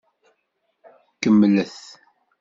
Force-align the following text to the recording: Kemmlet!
Kemmlet! 1.21 1.75